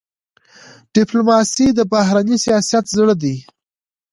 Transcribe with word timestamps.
ډيپلوماسي 0.95 1.67
د 1.73 1.79
بهرني 1.91 2.37
سیاست 2.45 2.85
زړه 2.97 3.15
دی. 3.23 3.35